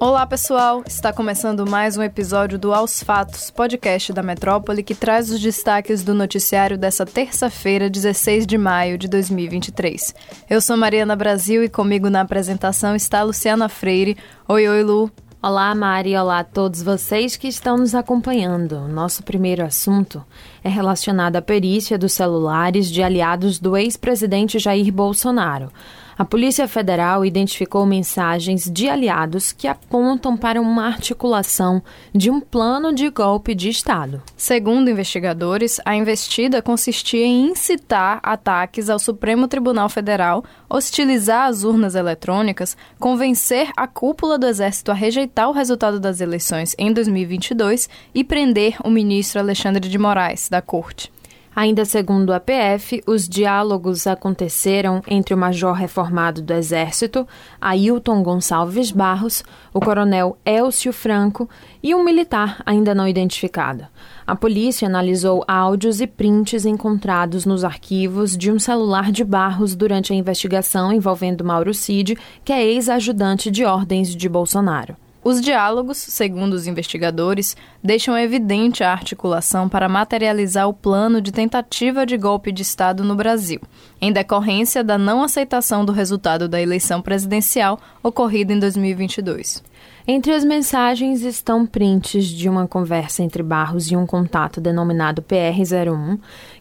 [0.00, 0.84] Olá, pessoal!
[0.86, 6.04] Está começando mais um episódio do Aos Fatos, podcast da Metrópole, que traz os destaques
[6.04, 10.14] do noticiário dessa terça-feira, 16 de maio de 2023.
[10.48, 14.16] Eu sou Mariana Brasil e comigo na apresentação está Luciana Freire.
[14.46, 15.10] Oi, oi, Lu!
[15.42, 18.86] Olá, Mari, olá a todos vocês que estão nos acompanhando.
[18.86, 20.24] Nosso primeiro assunto
[20.62, 25.72] é relacionado à perícia dos celulares de aliados do ex-presidente Jair Bolsonaro.
[26.18, 31.80] A Polícia Federal identificou mensagens de aliados que apontam para uma articulação
[32.12, 34.20] de um plano de golpe de Estado.
[34.36, 41.94] Segundo investigadores, a investida consistia em incitar ataques ao Supremo Tribunal Federal, hostilizar as urnas
[41.94, 48.24] eletrônicas, convencer a cúpula do Exército a rejeitar o resultado das eleições em 2022 e
[48.24, 51.12] prender o ministro Alexandre de Moraes, da Corte.
[51.58, 57.26] Ainda segundo a PF, os diálogos aconteceram entre o major reformado do Exército,
[57.60, 59.42] Ailton Gonçalves Barros,
[59.74, 61.50] o coronel Elcio Franco
[61.82, 63.88] e um militar ainda não identificado.
[64.24, 70.12] A polícia analisou áudios e prints encontrados nos arquivos de um celular de Barros durante
[70.12, 74.94] a investigação envolvendo Mauro Cid, que é ex-ajudante de ordens de Bolsonaro.
[75.28, 82.06] Os diálogos, segundo os investigadores, deixam evidente a articulação para materializar o plano de tentativa
[82.06, 83.60] de golpe de Estado no Brasil,
[84.00, 89.62] em decorrência da não aceitação do resultado da eleição presidencial ocorrida em 2022.
[90.10, 96.18] Entre as mensagens estão prints de uma conversa entre Barros e um contato denominado PR01,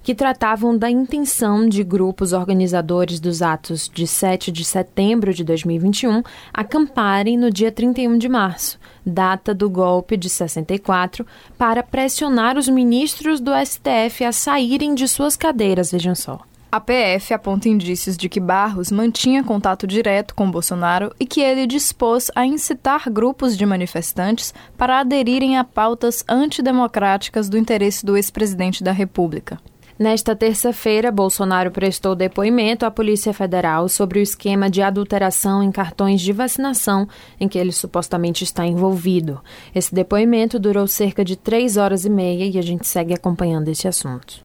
[0.07, 6.23] que tratavam da intenção de grupos organizadores dos atos de 7 de setembro de 2021
[6.53, 11.27] acamparem no dia 31 de março, data do golpe de 64,
[11.57, 16.39] para pressionar os ministros do STF a saírem de suas cadeiras, vejam só.
[16.71, 21.67] A PF aponta indícios de que Barros mantinha contato direto com Bolsonaro e que ele
[21.67, 28.81] dispôs a incitar grupos de manifestantes para aderirem a pautas antidemocráticas do interesse do ex-presidente
[28.81, 29.59] da República.
[29.99, 36.21] Nesta terça-feira, Bolsonaro prestou depoimento à Polícia Federal sobre o esquema de adulteração em cartões
[36.21, 37.07] de vacinação
[37.39, 39.41] em que ele supostamente está envolvido.
[39.73, 43.87] Esse depoimento durou cerca de três horas e meia e a gente segue acompanhando esse
[43.87, 44.41] assunto.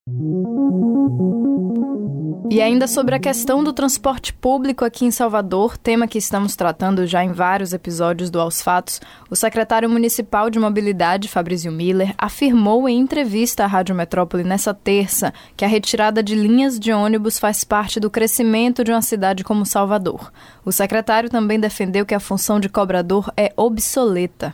[2.53, 7.07] E ainda sobre a questão do transporte público aqui em Salvador, tema que estamos tratando
[7.07, 12.87] já em vários episódios do Aos Fatos, o secretário municipal de mobilidade, Fabrício Miller, afirmou
[12.87, 17.65] em entrevista à Rádio Metrópole nessa terça que a retirada de linhas de ônibus faz
[17.65, 20.31] parte do crescimento de uma cidade como Salvador.
[20.63, 24.53] O secretário também defendeu que a função de cobrador é obsoleta.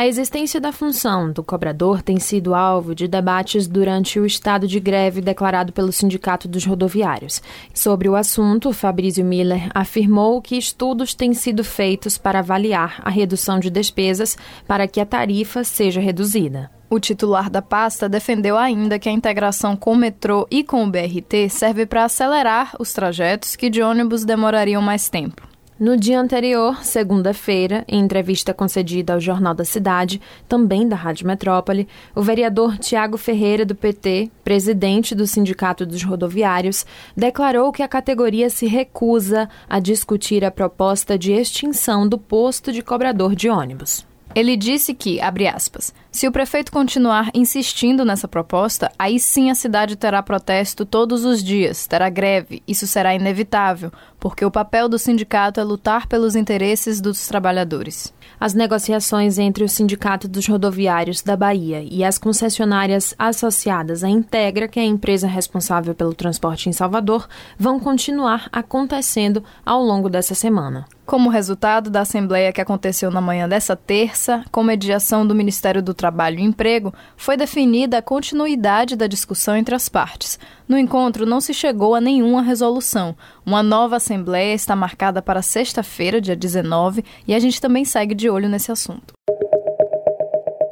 [0.00, 4.80] A existência da função do cobrador tem sido alvo de debates durante o estado de
[4.80, 7.42] greve declarado pelo Sindicato dos Rodoviários.
[7.74, 13.60] Sobre o assunto, Fabrício Miller afirmou que estudos têm sido feitos para avaliar a redução
[13.60, 16.70] de despesas para que a tarifa seja reduzida.
[16.88, 20.90] O titular da pasta defendeu ainda que a integração com o metrô e com o
[20.90, 25.49] BRT serve para acelerar os trajetos que de ônibus demorariam mais tempo.
[25.80, 31.88] No dia anterior, segunda-feira, em entrevista concedida ao Jornal da Cidade, também da Rádio Metrópole,
[32.14, 36.84] o vereador Tiago Ferreira, do PT, presidente do Sindicato dos Rodoviários,
[37.16, 42.82] declarou que a categoria se recusa a discutir a proposta de extinção do posto de
[42.82, 44.06] cobrador de ônibus.
[44.34, 49.54] Ele disse que, abre aspas, se o prefeito continuar insistindo nessa proposta, aí sim a
[49.54, 54.98] cidade terá protesto todos os dias, terá greve, isso será inevitável, porque o papel do
[54.98, 58.12] sindicato é lutar pelos interesses dos trabalhadores.
[58.40, 64.66] As negociações entre o Sindicato dos Rodoviários da Bahia e as concessionárias associadas à Integra,
[64.66, 67.28] que é a empresa responsável pelo transporte em Salvador,
[67.58, 70.86] vão continuar acontecendo ao longo dessa semana.
[71.04, 75.92] Como resultado da assembleia que aconteceu na manhã dessa terça, com mediação do Ministério do
[76.00, 80.38] Trabalho e Emprego, foi definida a continuidade da discussão entre as partes.
[80.66, 83.14] No encontro, não se chegou a nenhuma resolução.
[83.44, 88.30] Uma nova assembleia está marcada para sexta-feira, dia 19, e a gente também segue de
[88.30, 89.12] olho nesse assunto.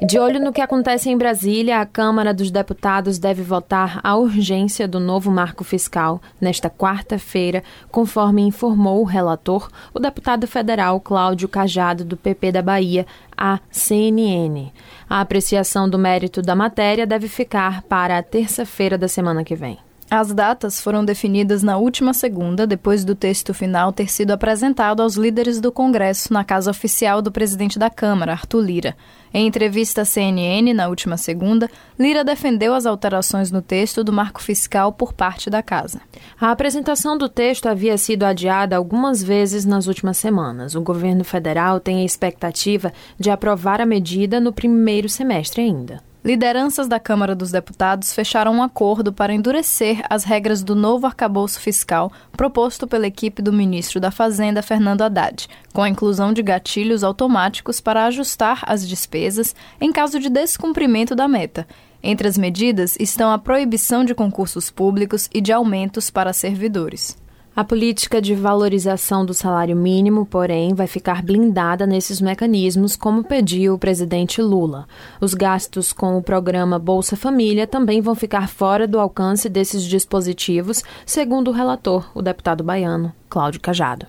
[0.01, 4.87] De olho no que acontece em Brasília, a Câmara dos Deputados deve votar a urgência
[4.87, 7.61] do novo marco fiscal nesta quarta-feira,
[7.91, 13.05] conforme informou o relator, o deputado federal Cláudio Cajado, do PP da Bahia,
[13.35, 14.71] à CNN.
[15.09, 19.88] A apreciação do mérito da matéria deve ficar para a terça-feira da semana que vem.
[20.11, 25.13] As datas foram definidas na última segunda, depois do texto final ter sido apresentado aos
[25.13, 28.97] líderes do Congresso na casa oficial do presidente da Câmara, Arthur Lira.
[29.31, 31.69] Em entrevista à CNN na última segunda,
[31.99, 36.01] Lira defendeu as alterações no texto do marco fiscal por parte da casa.
[36.41, 40.73] A apresentação do texto havia sido adiada algumas vezes nas últimas semanas.
[40.73, 46.08] O governo federal tem a expectativa de aprovar a medida no primeiro semestre ainda.
[46.23, 51.61] Lideranças da Câmara dos Deputados fecharam um acordo para endurecer as regras do novo arcabouço
[51.61, 57.05] fiscal proposto pela equipe do ministro da Fazenda, Fernando Haddad, com a inclusão de gatilhos
[57.05, 61.65] automáticos para ajustar as despesas em caso de descumprimento da meta.
[62.03, 67.17] Entre as medidas estão a proibição de concursos públicos e de aumentos para servidores.
[67.59, 73.73] A política de valorização do salário mínimo, porém, vai ficar blindada nesses mecanismos, como pediu
[73.73, 74.87] o presidente Lula.
[75.19, 80.85] Os gastos com o programa Bolsa Família também vão ficar fora do alcance desses dispositivos,
[81.05, 84.07] segundo o relator, o deputado baiano Cláudio Cajado.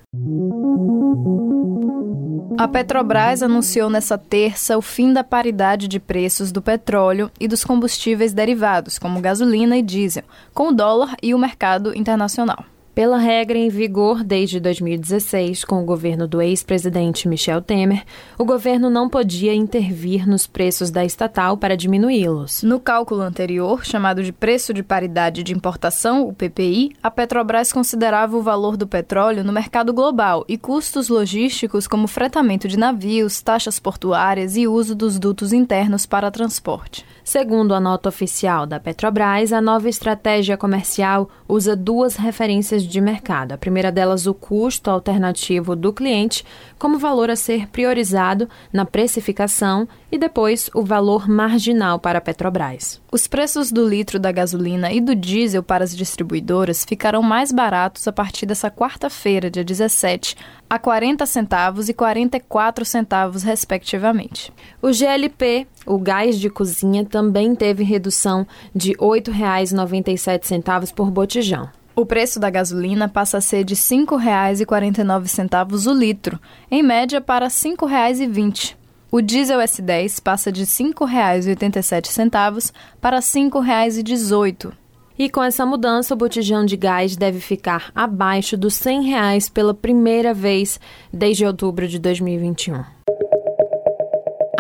[2.56, 7.64] A Petrobras anunciou nessa terça o fim da paridade de preços do petróleo e dos
[7.64, 10.22] combustíveis derivados, como gasolina e diesel,
[10.54, 12.64] com o dólar e o mercado internacional.
[13.00, 18.04] Pela regra em vigor desde 2016, com o governo do ex-presidente Michel Temer,
[18.36, 22.62] o governo não podia intervir nos preços da estatal para diminuí-los.
[22.62, 28.36] No cálculo anterior, chamado de preço de paridade de importação, o PPI, a Petrobras considerava
[28.36, 33.80] o valor do petróleo no mercado global e custos logísticos como fretamento de navios, taxas
[33.80, 37.06] portuárias e uso dos dutos internos para transporte.
[37.22, 43.52] Segundo a nota oficial da Petrobras, a nova estratégia comercial usa duas referências de mercado.
[43.52, 46.44] A primeira delas, o custo alternativo do cliente,
[46.78, 53.00] como valor a ser priorizado na precificação, e depois o valor marginal para a Petrobras.
[53.12, 58.08] Os preços do litro da gasolina e do diesel para as distribuidoras ficarão mais baratos
[58.08, 60.36] a partir dessa quarta-feira, dia 17,
[60.68, 64.52] a 40 centavos e 44 centavos, respectivamente.
[64.82, 71.68] O GLP, o gás de cozinha, também teve redução de R$ 8,97 por botijão.
[71.94, 76.38] O preço da gasolina passa a ser de R$ 5,49 o litro,
[76.70, 78.79] em média para R$ 5,20.
[79.12, 84.72] O diesel S10 passa de R$ 5,87 para R$ 5,18.
[85.18, 89.74] E com essa mudança, o botijão de gás deve ficar abaixo dos 100 reais pela
[89.74, 90.78] primeira vez
[91.12, 92.84] desde outubro de 2021.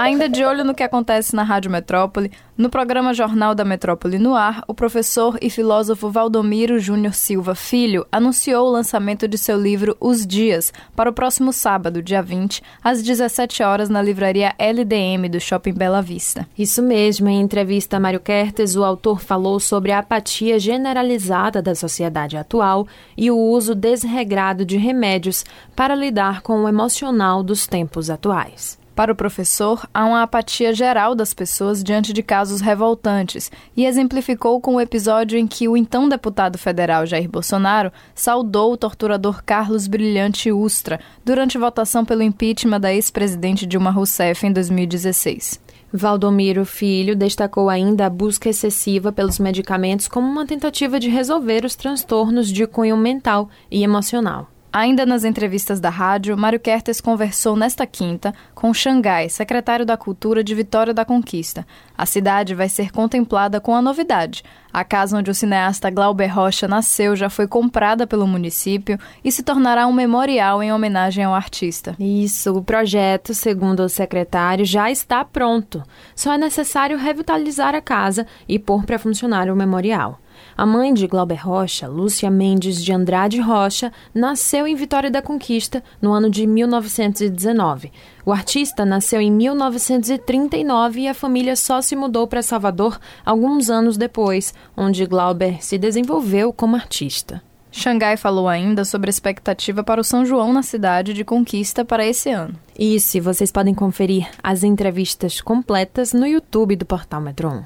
[0.00, 4.34] Ainda de olho no que acontece na Rádio Metrópole, no programa Jornal da Metrópole no
[4.34, 9.94] Ar, o professor e filósofo Valdomiro Júnior Silva Filho anunciou o lançamento de seu livro
[10.00, 15.38] Os Dias para o próximo sábado, dia 20, às 17 horas na livraria LDM do
[15.38, 16.48] Shopping Bela Vista.
[16.56, 21.74] Isso mesmo, em entrevista a Mário Kertes, o autor falou sobre a apatia generalizada da
[21.74, 22.88] sociedade atual
[23.18, 25.44] e o uso desregrado de remédios
[25.76, 28.79] para lidar com o emocional dos tempos atuais.
[29.00, 34.60] Para o professor, há uma apatia geral das pessoas diante de casos revoltantes e exemplificou
[34.60, 39.86] com o episódio em que o então deputado federal Jair Bolsonaro saudou o torturador Carlos
[39.86, 45.58] Brilhante Ustra durante votação pelo impeachment da ex-presidente Dilma Rousseff em 2016.
[45.90, 51.74] Valdomiro Filho destacou ainda a busca excessiva pelos medicamentos como uma tentativa de resolver os
[51.74, 54.46] transtornos de cunho mental e emocional.
[54.72, 60.44] Ainda nas entrevistas da rádio, Mário Kertes conversou nesta quinta com Xangai, secretário da Cultura
[60.44, 61.66] de Vitória da Conquista.
[61.98, 64.44] A cidade vai ser contemplada com a novidade.
[64.72, 69.42] A casa onde o cineasta Glauber Rocha nasceu já foi comprada pelo município e se
[69.42, 71.96] tornará um memorial em homenagem ao artista.
[71.98, 75.82] Isso, o projeto, segundo o secretário, já está pronto.
[76.14, 80.20] Só é necessário revitalizar a casa e pôr para funcionar o memorial.
[80.60, 85.82] A mãe de Glauber Rocha, Lúcia Mendes de Andrade Rocha, nasceu em Vitória da Conquista
[86.02, 87.90] no ano de 1919.
[88.26, 93.96] O artista nasceu em 1939 e a família só se mudou para Salvador alguns anos
[93.96, 97.42] depois, onde Glauber se desenvolveu como artista.
[97.72, 102.06] Xangai falou ainda sobre a expectativa para o São João na cidade de Conquista para
[102.06, 102.54] esse ano.
[102.78, 107.64] Isso, e vocês podem conferir as entrevistas completas no YouTube do Portal Metro 1.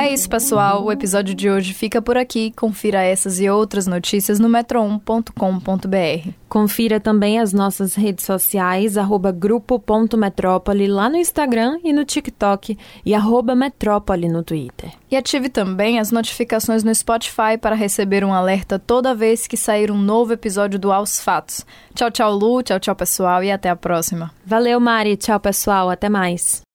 [0.00, 0.84] É isso, pessoal.
[0.84, 2.52] O episódio de hoje fica por aqui.
[2.52, 6.30] Confira essas e outras notícias no metro1.com.br.
[6.48, 13.14] Confira também as nossas redes sociais, arroba grupo.metrópole lá no Instagram e no TikTok e
[13.14, 14.90] arroba metrópole no Twitter.
[15.10, 19.90] E ative também as notificações no Spotify para receber um alerta toda vez que sair
[19.90, 21.66] um novo episódio do Aos Fatos.
[21.94, 22.62] Tchau, tchau, Lu.
[22.62, 23.42] Tchau, tchau, pessoal.
[23.44, 24.30] E até a próxima.
[24.44, 25.16] Valeu, Mari.
[25.16, 25.90] Tchau, pessoal.
[25.90, 26.67] Até mais.